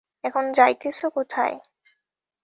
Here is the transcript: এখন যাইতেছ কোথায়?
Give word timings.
এখন 0.23 0.43
যাইতেছ 0.51 0.99
কোথায়? 1.13 1.55